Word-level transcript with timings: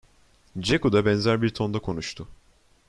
Ceku 0.61 0.91
da 0.93 1.05
benzer 1.05 1.41
bir 1.41 1.49
tonda 1.49 1.79
konuştu. 1.79 2.27